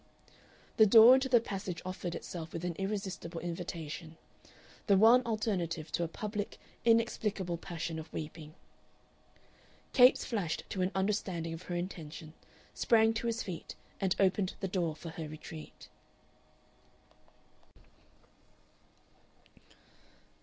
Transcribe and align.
The 0.77 0.87
door 0.87 1.13
into 1.13 1.29
the 1.29 1.39
passage 1.39 1.79
offered 1.85 2.15
itself 2.15 2.53
with 2.53 2.65
an 2.65 2.73
irresistible 2.79 3.39
invitation 3.39 4.17
the 4.87 4.97
one 4.97 5.23
alternative 5.27 5.91
to 5.91 6.03
a 6.03 6.07
public, 6.07 6.57
inexplicable 6.83 7.57
passion 7.57 7.99
of 7.99 8.11
weeping. 8.11 8.55
Capes 9.93 10.25
flashed 10.25 10.63
to 10.69 10.81
an 10.81 10.89
understanding 10.95 11.53
of 11.53 11.61
her 11.69 11.75
intention, 11.75 12.33
sprang 12.73 13.13
to 13.13 13.27
his 13.27 13.43
feet, 13.43 13.75
and 13.99 14.15
opened 14.19 14.55
the 14.59 14.67
door 14.67 14.95
for 14.95 15.09
her 15.09 15.27
retreat. 15.29 15.87